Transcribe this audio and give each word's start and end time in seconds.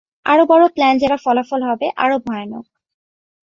আরো 0.25 0.43
বড় 0.45 0.63
প্ল্যান 0.67 0.93
যার 0.97 1.13
ফলাফল 1.23 1.61
হবে 1.63 1.87
আরো 1.95 2.15
ভয়ানক। 2.19 2.65